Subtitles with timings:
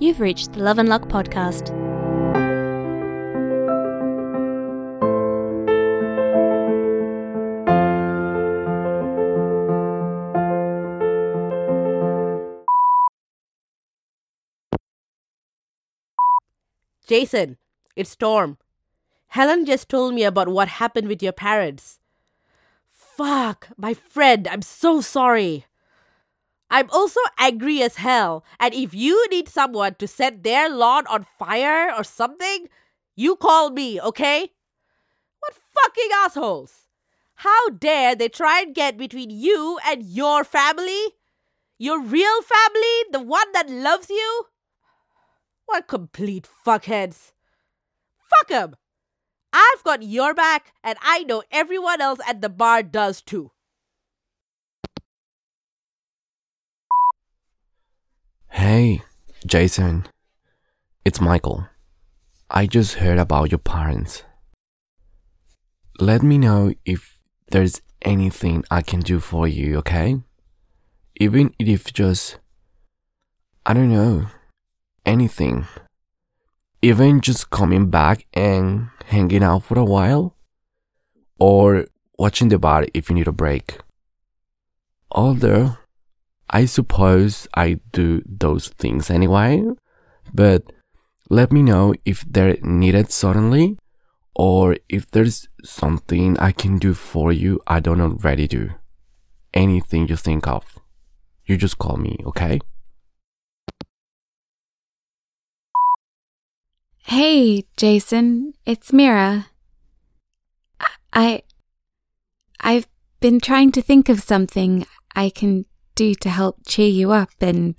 [0.00, 1.74] You've reached the Love and Luck podcast.
[17.08, 17.56] Jason,
[17.96, 18.56] it's Storm.
[19.28, 21.98] Helen just told me about what happened with your parents.
[22.88, 25.64] Fuck, my friend, I'm so sorry.
[26.70, 31.26] I'm also angry as hell, and if you need someone to set their lawn on
[31.38, 32.68] fire or something,
[33.16, 34.52] you call me, okay?
[35.40, 36.88] What fucking assholes!
[37.36, 41.14] How dare they try and get between you and your family?
[41.78, 42.96] Your real family?
[43.12, 44.46] The one that loves you?
[45.64, 47.32] What complete fuckheads!
[48.28, 48.76] Fuck 'em!
[49.52, 53.52] I've got your back, and I know everyone else at the bar does too.
[58.50, 59.02] Hey,
[59.46, 60.06] Jason.
[61.04, 61.68] It's Michael.
[62.50, 64.24] I just heard about your parents.
[66.00, 67.18] Let me know if
[67.50, 70.22] there's anything I can do for you, okay?
[71.20, 72.38] Even if just,
[73.64, 74.26] I don't know,
[75.06, 75.66] anything.
[76.82, 80.36] Even just coming back and hanging out for a while?
[81.38, 81.86] Or
[82.18, 83.78] watching the bar if you need a break?
[85.10, 85.76] Although,
[86.50, 89.62] I suppose I do those things anyway,
[90.32, 90.62] but
[91.28, 93.78] let me know if they're needed suddenly
[94.34, 98.70] or if there's something I can do for you I don't already do.
[99.52, 100.78] Anything you think of.
[101.44, 102.60] You just call me, okay?
[107.04, 109.46] Hey, Jason, it's Mira.
[111.12, 111.42] I.
[112.60, 112.86] I've
[113.20, 114.84] been trying to think of something
[115.16, 115.64] I can
[115.98, 117.76] do to help cheer you up, and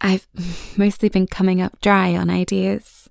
[0.00, 0.26] I've
[0.76, 3.08] mostly been coming up dry on ideas.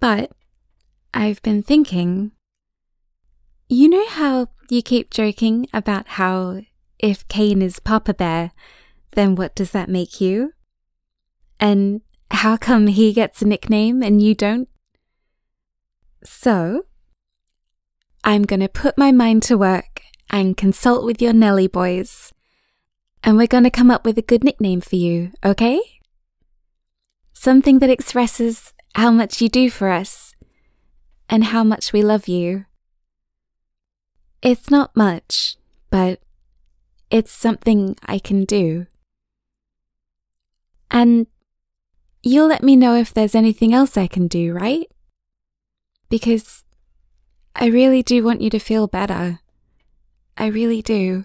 [0.00, 0.32] But
[1.14, 2.32] I've been thinking.
[3.68, 6.62] You know how you keep joking about how
[6.98, 8.50] if Kane is Papa Bear,
[9.12, 10.52] then what does that make you?
[11.60, 12.00] And
[12.32, 14.68] how come he gets a nickname and you don't?
[16.24, 16.86] So,
[18.24, 22.32] I'm going to put my mind to work and consult with your Nelly boys.
[23.22, 25.80] And we're going to come up with a good nickname for you, okay?
[27.32, 30.34] Something that expresses how much you do for us
[31.28, 32.64] and how much we love you.
[34.42, 35.56] It's not much,
[35.90, 36.20] but
[37.10, 38.86] it's something I can do.
[40.90, 41.26] And
[42.22, 44.86] you'll let me know if there's anything else I can do, right?
[46.08, 46.64] Because
[47.54, 49.39] I really do want you to feel better.
[50.36, 51.24] I really do.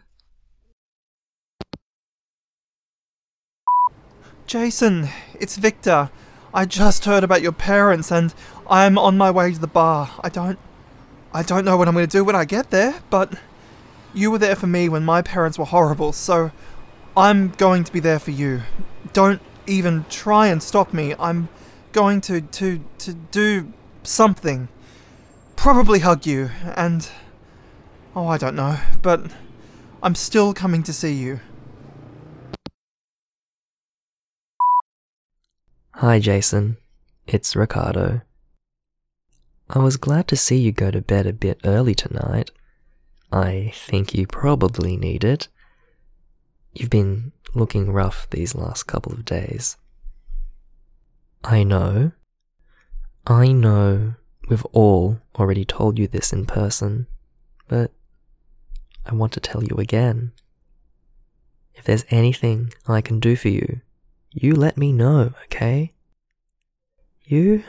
[4.48, 6.10] Jason, it's Victor.
[6.54, 8.34] I just heard about your parents and
[8.70, 10.12] I'm on my way to the bar.
[10.24, 10.60] I don't
[11.34, 13.34] I don't know what I'm going to do when I get there, but
[14.14, 16.52] you were there for me when my parents were horrible, so
[17.18, 18.62] I'm going to be there for you.
[19.12, 21.14] Don't even try and stop me.
[21.20, 21.50] I'm
[21.92, 23.74] going to to to do
[24.04, 24.70] something.
[25.56, 27.10] Probably hug you and
[28.16, 29.32] oh, I don't know, but
[30.02, 31.40] I'm still coming to see you.
[35.96, 36.78] Hi, Jason.
[37.28, 38.22] It's Ricardo.
[39.70, 42.52] I was glad to see you go to bed a bit early tonight.
[43.32, 45.48] I think you probably need it.
[46.74, 49.78] You've been looking rough these last couple of days.
[51.44, 52.12] I know.
[53.26, 54.16] I know
[54.50, 57.08] we've all already told you this in person,
[57.68, 57.92] but
[59.06, 60.32] I want to tell you again.
[61.74, 63.82] If there's anything I can do for you,
[64.32, 65.94] you let me know, okay?
[67.24, 67.64] You.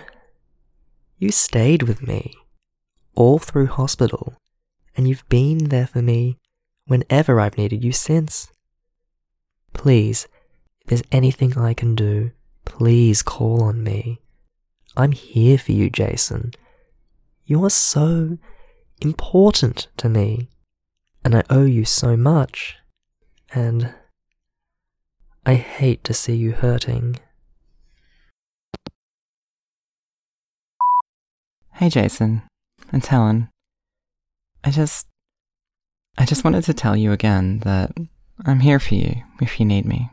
[1.19, 2.35] You stayed with me
[3.15, 4.35] all through hospital,
[4.97, 6.39] and you've been there for me
[6.87, 8.49] whenever I've needed you since.
[9.73, 10.29] Please,
[10.83, 12.31] if there's anything I can do,
[12.65, 14.21] please call on me.
[14.97, 16.53] I'm here for you, Jason.
[17.45, 18.39] You're so
[19.01, 20.49] important to me,
[21.27, 22.77] and I owe you so much.
[23.53, 23.93] And
[25.45, 27.19] I hate to see you hurting.
[31.73, 32.43] Hey Jason,
[32.93, 33.49] it's Helen.
[34.63, 35.09] I just.
[36.17, 37.91] I just wanted to tell you again that
[38.47, 40.09] I'm here for you if you need me.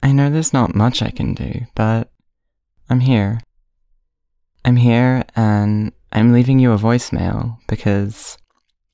[0.00, 2.08] I know there's not much I can do, but
[2.88, 3.40] I'm here.
[4.64, 8.38] I'm here and I'm leaving you a voicemail because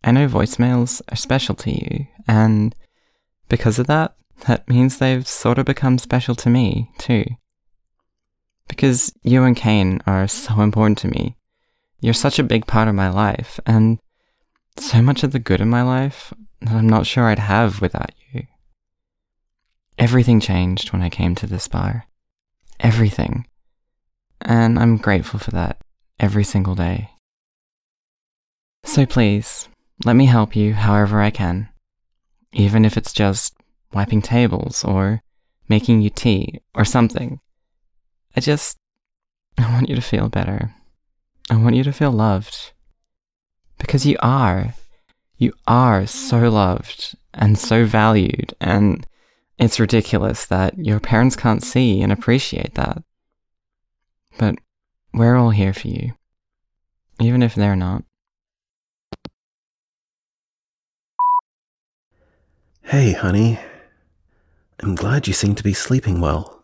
[0.05, 2.75] I know voicemails are special to you, and
[3.49, 4.15] because of that,
[4.47, 7.25] that means they've sort of become special to me, too.
[8.69, 11.37] Because you and Kane are so important to me.
[12.01, 14.01] You're such a big part of my life, and
[14.77, 16.33] so much of the good in my life
[16.63, 18.45] that I'm not sure I'd have without you.
[19.99, 22.07] Everything changed when I came to this bar.
[22.81, 23.47] Everything.
[24.41, 25.81] And I'm grateful for that
[26.19, 27.11] every single day.
[28.85, 29.69] So please,
[30.05, 31.69] let me help you however I can.
[32.53, 33.55] Even if it's just
[33.93, 35.23] wiping tables or
[35.69, 37.41] making you tea or something.
[38.37, 38.77] I just.
[39.59, 40.75] I want you to feel better.
[41.51, 42.73] I want you to feel loved.
[43.79, 44.75] Because you are.
[45.37, 49.07] You are so loved and so valued, and
[49.59, 53.03] it's ridiculous that your parents can't see and appreciate that.
[54.39, 54.57] But
[55.13, 56.13] we're all here for you,
[57.21, 58.05] even if they're not.
[62.85, 63.59] Hey, honey.
[64.81, 66.63] I'm glad you seem to be sleeping well.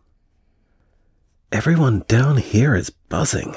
[1.50, 3.54] Everyone down here is buzzing.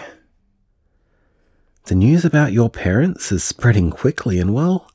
[1.85, 4.89] The news about your parents is spreading quickly, and well,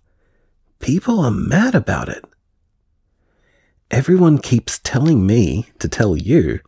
[0.78, 2.24] people are mad about it.
[3.90, 6.60] Everyone keeps telling me to tell you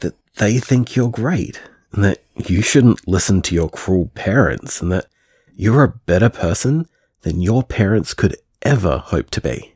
[0.00, 4.92] that they think you're great, and that you shouldn't listen to your cruel parents, and
[4.92, 5.06] that
[5.54, 6.86] you're a better person
[7.22, 9.73] than your parents could ever hope to be.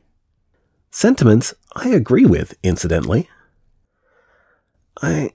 [0.91, 3.29] Sentiments I agree with, incidentally.
[5.01, 5.31] I.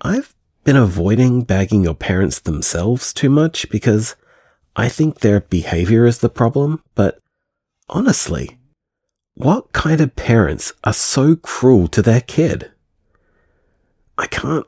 [0.00, 0.34] I've
[0.64, 4.16] been avoiding bagging your parents themselves too much because
[4.74, 7.18] I think their behavior is the problem, but
[7.88, 8.58] honestly,
[9.34, 12.70] what kind of parents are so cruel to their kid?
[14.18, 14.66] I can't.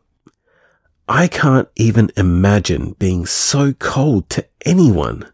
[1.09, 5.29] I can't even imagine being so cold to anyone,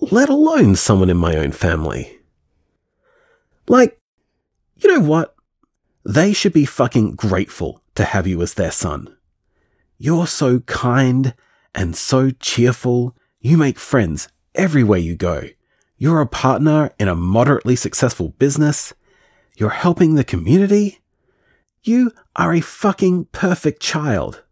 [0.00, 2.18] let alone someone in my own family.
[3.66, 3.98] Like,
[4.82, 5.34] you know what?
[6.04, 9.16] They should be fucking grateful to have you as their son.
[9.98, 11.34] You're so kind
[11.74, 13.16] and so cheerful.
[13.40, 15.48] You make friends everywhere you go.
[15.96, 18.92] You're a partner in a moderately successful business.
[19.56, 21.00] You're helping the community.
[21.84, 24.42] You are a fucking perfect child.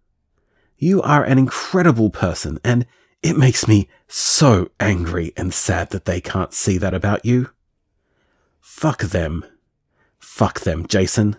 [0.79, 2.87] You are an incredible person, and
[3.23, 7.51] it makes me so angry and sad that they can't see that about you.
[8.61, 9.45] Fuck them.
[10.31, 11.37] Fuck them, Jason.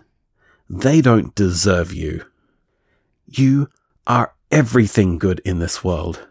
[0.70, 2.26] They don't deserve you.
[3.26, 3.68] You
[4.06, 6.28] are everything good in this world.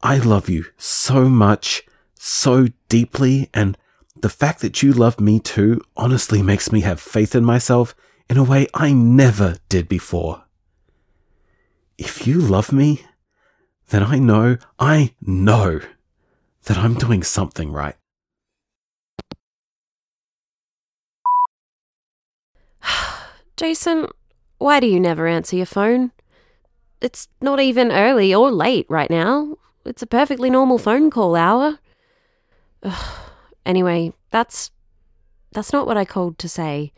[0.00, 1.82] I love you so much,
[2.14, 3.76] so deeply, and
[4.16, 7.94] the fact that you love me too honestly makes me have faith in myself
[8.30, 10.44] in a way I never did before.
[11.98, 13.04] If you love me,
[13.88, 15.80] then I know, I know
[16.64, 17.96] that I'm doing something right.
[23.60, 24.06] Jason,
[24.56, 26.12] why do you never answer your phone?
[27.02, 29.58] It's not even early or late right now.
[29.84, 31.78] It's a perfectly normal phone call hour.
[32.82, 33.18] Ugh.
[33.66, 34.70] Anyway, that's
[35.52, 36.94] that's not what I called to say.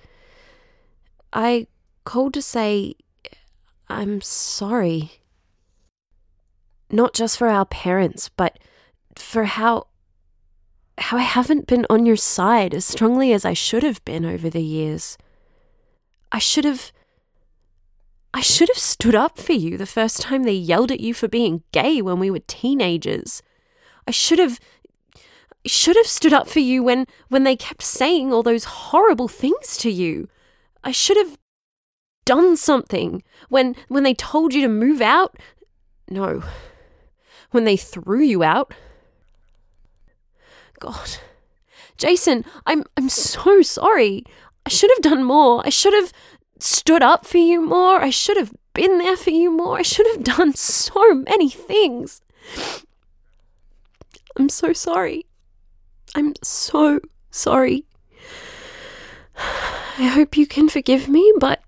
[1.33, 1.67] I
[2.05, 2.95] called to say
[3.89, 5.15] I'm sorry.
[6.93, 8.61] Not just for our parents, but
[9.17, 9.89] for how
[10.97, 14.49] how I haven't been on your side as strongly as I should have been over
[14.49, 15.19] the years.
[16.33, 16.91] I should have
[18.35, 21.29] I should have stood up for you the first time they yelled at you for
[21.29, 23.43] being gay when we were teenagers.
[24.09, 24.59] I should have
[25.67, 29.77] should have stood up for you when when they kept saying all those horrible things
[29.79, 30.29] to you.
[30.83, 31.39] I should have
[32.25, 35.37] done something when when they told you to move out.
[36.09, 36.43] No.
[37.51, 38.73] When they threw you out.
[40.81, 41.19] God.
[41.99, 44.25] Jason, I'm I'm so sorry.
[44.67, 45.63] I should have done more.
[45.65, 46.13] I should have
[46.59, 48.01] stood up for you more.
[48.01, 49.79] I should have been there for you more.
[49.79, 52.23] I should have done so many things.
[54.37, 55.27] I'm so sorry.
[56.15, 57.01] I'm so
[57.31, 57.85] sorry.
[59.99, 61.61] I hope you can forgive me, but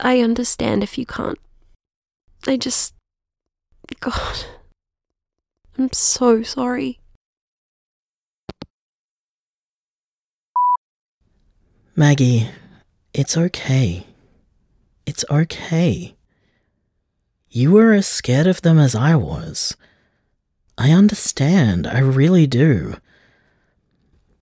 [0.00, 1.38] I understand if you can't.
[2.46, 2.94] I just.
[4.00, 4.46] God.
[5.78, 7.00] I'm so sorry.
[11.98, 12.50] Maggie,
[13.14, 14.04] it's okay.
[15.06, 16.14] It's okay.
[17.48, 19.78] You were as scared of them as I was.
[20.76, 22.96] I understand, I really do.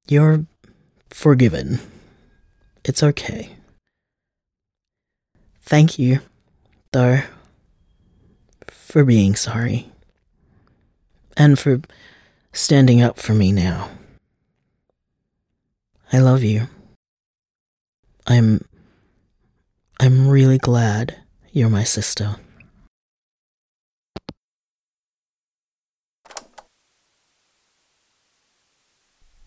[0.09, 0.47] You're
[1.11, 1.79] forgiven.
[2.85, 3.51] It's okay.
[5.63, 6.23] Thank you,
[6.91, 7.21] though,
[8.67, 9.93] for being sorry.
[11.37, 11.83] And for
[12.53, 13.91] standing up for me now.
[16.13, 16.67] I love you.
[18.27, 18.65] I'm.
[20.01, 22.37] I'm really glad you're my sister.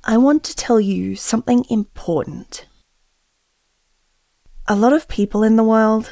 [0.04, 2.66] I want to tell you something important.
[4.68, 6.12] A lot of people in the world,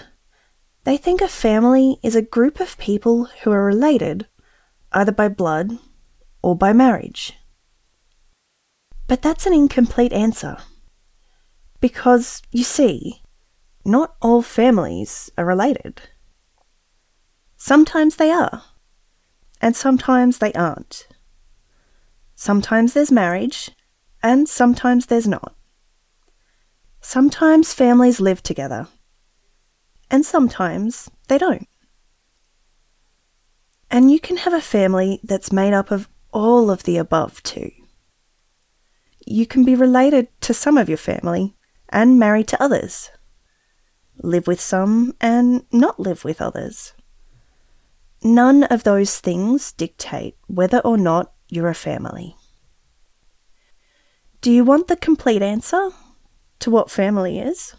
[0.84, 4.28] they think a family is a group of people who are related
[4.92, 5.78] either by blood
[6.42, 7.34] or by marriage.
[9.08, 10.58] But that's an incomplete answer.
[11.86, 13.22] Because, you see,
[13.86, 16.01] not all families are related.
[17.58, 18.63] Sometimes they are,
[19.62, 21.08] and sometimes they aren't.
[22.34, 23.70] Sometimes there's marriage,
[24.24, 25.54] and sometimes there's not.
[27.01, 28.88] Sometimes families live together,
[30.10, 31.68] and sometimes they don't.
[33.92, 37.70] And you can have a family that's made up of all of the above, too.
[39.27, 41.55] You can be related to some of your family
[41.96, 43.10] and married to others,
[44.22, 46.94] live with some and not live with others.
[48.22, 52.36] None of those things dictate whether or not you're a family.
[54.42, 55.90] Do you want the complete answer
[56.60, 57.75] to what family is?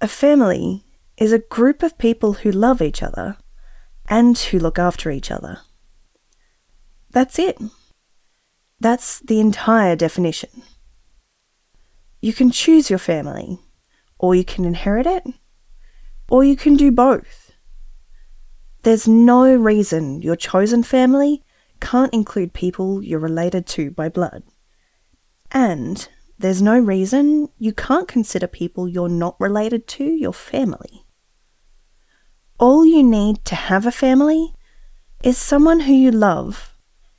[0.00, 0.82] A family
[1.18, 3.36] is a group of people who love each other
[4.08, 5.58] and who look after each other.
[7.10, 7.58] That's it.
[8.80, 10.62] That's the entire definition.
[12.20, 13.58] You can choose your family,
[14.18, 15.24] or you can inherit it,
[16.28, 17.52] or you can do both.
[18.82, 21.42] There's no reason your chosen family
[21.80, 24.42] can't include people you're related to by blood.
[25.50, 26.06] And
[26.38, 31.06] there's no reason you can't consider people you're not related to your family.
[32.58, 34.54] All you need to have a family
[35.22, 36.74] is someone who you love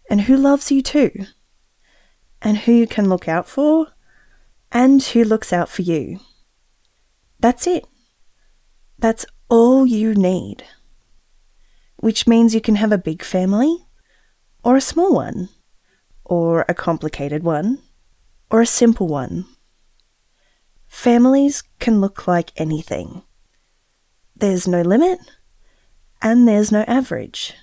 [0.10, 1.26] and who loves you too,
[2.42, 3.88] and who you can look out for
[4.72, 6.20] and who looks out for you.
[7.40, 7.86] That's it.
[8.98, 10.64] That's all you need.
[11.98, 13.86] Which means you can have a big family,
[14.64, 15.50] or a small one,
[16.24, 17.80] or a complicated one,
[18.50, 19.46] or a simple one.
[20.88, 23.24] Families can look like anything.
[24.36, 25.20] There's no limit,
[26.22, 27.54] and there's no average.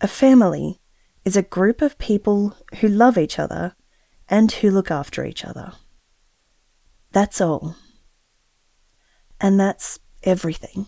[0.00, 0.80] A family
[1.24, 3.74] is a group of people who love each other
[4.28, 5.72] and who look after each other.
[7.12, 7.76] That's all.
[9.40, 10.86] And that's everything.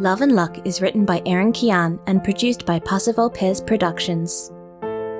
[0.00, 4.50] Love and Luck is written by Aaron Kian and produced by Passer Vulpes Productions.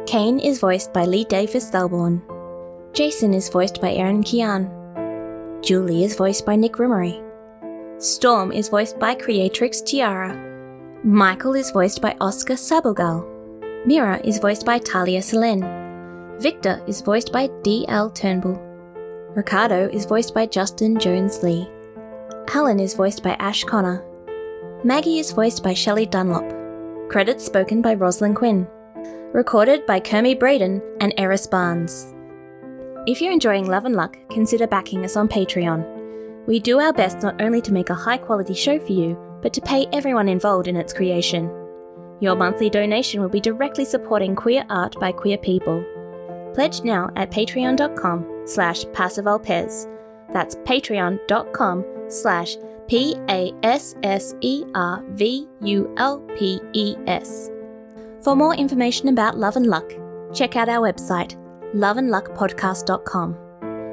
[0.06, 2.22] Kane is voiced by Lee Davis Thelborn.
[2.92, 4.68] Jason is voiced by Aaron Kian.
[5.62, 7.22] Julie is voiced by Nick Rimery.
[8.02, 10.34] Storm is voiced by Creatrix Tiara.
[11.04, 13.24] Michael is voiced by Oscar Sabogal.
[13.86, 15.64] Mira is voiced by Talia Selene.
[16.40, 18.10] Victor is voiced by D.L.
[18.10, 18.60] Turnbull.
[19.36, 21.70] Ricardo is voiced by Justin Jones Lee.
[22.48, 24.04] Helen is voiced by Ash Connor.
[24.82, 26.50] Maggie is voiced by Shelley Dunlop.
[27.08, 28.66] Credits spoken by Rosalind Quinn.
[29.32, 32.14] Recorded by Kermie Braden and Eris Barnes.
[33.06, 36.46] If you're enjoying Love and Luck, consider backing us on Patreon.
[36.46, 39.54] We do our best not only to make a high quality show for you, but
[39.54, 41.50] to pay everyone involved in its creation.
[42.20, 45.82] Your monthly donation will be directly supporting queer art by queer people.
[46.52, 49.86] Pledge now at patreon.com slash passervulpes.
[50.30, 57.50] That's patreon.com slash P A S S E R V U L P E S.
[58.20, 59.90] For more information about Love and Luck,
[60.34, 61.36] check out our website,
[61.74, 63.36] loveandluckpodcast.com.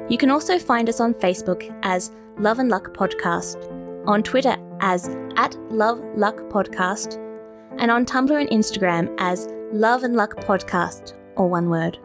[0.08, 3.56] You can also find us on Facebook as Love and Luck Podcast,
[4.06, 7.16] on Twitter as at Love Luck Podcast,
[7.78, 11.98] and on Tumblr and Instagram as Love and Luck Podcast, or one word.